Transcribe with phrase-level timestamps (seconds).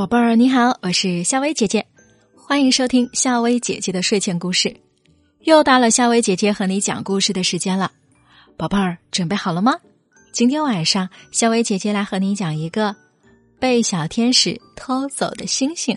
[0.00, 1.86] 宝贝儿，你好，我是夏薇姐姐，
[2.34, 4.74] 欢迎收听夏薇姐姐的睡前故事。
[5.40, 7.92] 又到了夏薇姐姐和你讲故事的时间了，
[8.56, 9.74] 宝贝儿，准备好了吗？
[10.32, 12.96] 今天晚上，夏薇姐姐来和你讲一个
[13.58, 15.94] 被小天使偷走的星星。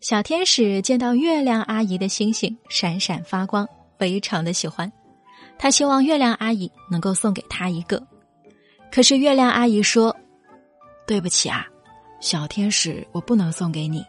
[0.00, 3.68] 小天使见到月亮阿姨的星星闪闪发光，
[4.00, 4.92] 非常的喜欢，
[5.60, 8.04] 他希望月亮阿姨能够送给他一个。
[8.90, 10.16] 可是月亮阿姨说
[11.06, 11.64] ：“对不起啊，
[12.26, 14.04] 小天使，我不能送给你，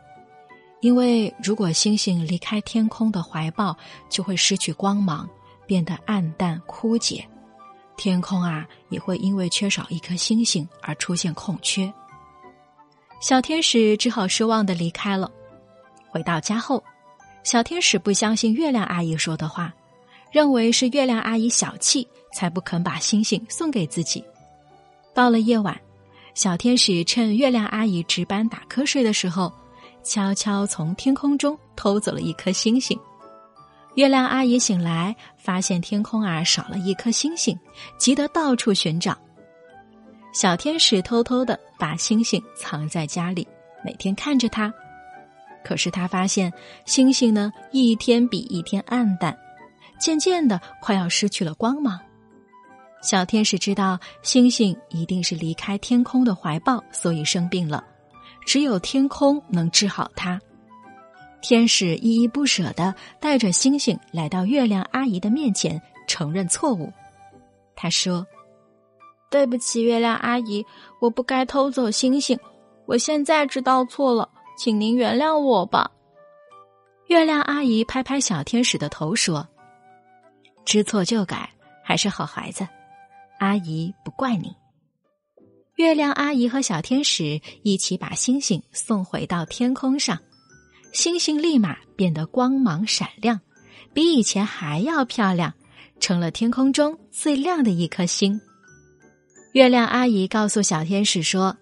[0.80, 3.78] 因为如果星星离开天空的怀抱，
[4.10, 5.30] 就会失去光芒，
[5.68, 7.24] 变得暗淡枯竭。
[7.96, 11.94] 天空啊，也会因为缺少一颗星星而出现空缺。”
[13.22, 15.32] 小天使只好失望的离开了。
[16.10, 16.84] 回到家后，
[17.44, 19.72] 小天使不相信月亮阿姨说的话，
[20.32, 24.26] 认为是月亮阿姨小气，才不肯把星星送给自己。
[25.14, 25.80] 到了夜晚，
[26.38, 29.52] 小天使趁月亮阿姨值班打瞌睡的时候，
[30.04, 32.96] 悄悄从天空中偷走了一颗星星。
[33.96, 37.58] 月亮阿姨醒来，发现天空啊少了一颗星星，
[37.98, 39.18] 急得到处寻找。
[40.32, 43.48] 小天使偷偷的把星星藏在家里，
[43.84, 44.72] 每天看着它。
[45.66, 46.54] 可是他发现
[46.86, 49.36] 星星呢一天比一天暗淡，
[50.00, 52.00] 渐渐的快要失去了光芒。
[53.02, 57.84] 小天使知道星星一定是离开天空的怀抱，所以生病了。
[58.46, 60.40] 只有天空能治好它。
[61.42, 66.92] 天使依依不舍的带着星星来到月亮阿姨的面前，承认错误。
[67.76, 68.26] 他说
[69.30, 70.66] ：“对不起，月亮阿姨，
[71.00, 72.38] 我不该偷走星星。
[72.88, 74.28] 我现在知道错了，
[74.58, 75.92] 请您原谅我吧。”
[77.08, 79.48] 月亮阿姨拍拍小天使的头说
[80.66, 81.50] ：“知错就改，
[81.84, 82.68] 还是好孩子。”
[83.40, 84.56] 阿姨不怪你。
[85.76, 90.20] 月亮阿姨和小天使一起把星星送回到天空上，
[90.92, 93.40] 星星立马变得光芒闪亮，
[93.94, 95.54] 比以前还要漂亮，
[96.00, 98.42] 成了天空中最亮的一颗星。
[99.54, 101.56] 月亮阿姨告诉小天使说：“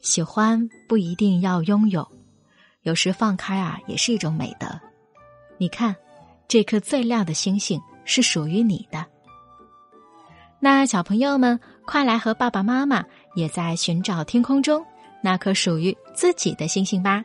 [0.00, 2.06] 喜欢不一定要拥有，
[2.82, 4.66] 有时放开啊也是一种美德。
[5.58, 5.94] 你看，
[6.48, 9.04] 这颗最亮的星星是属于你的。”
[10.64, 13.04] 那小朋友们，快来和爸爸妈妈
[13.34, 14.82] 也在寻找天空中
[15.20, 17.22] 那颗属于自己的星星吧。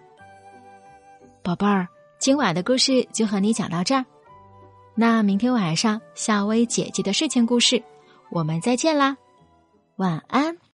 [1.41, 4.03] 宝贝儿，今晚的故事就和你讲到这儿。
[4.93, 7.81] 那明天晚上，夏薇姐姐的睡前故事，
[8.29, 9.15] 我们再见啦，
[9.95, 10.59] 晚安。